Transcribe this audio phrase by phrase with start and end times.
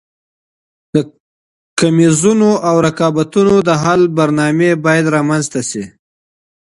[0.93, 0.95] د
[1.79, 5.83] کميزونو او رقابتونو د حل برنامې باید رامنځته سي.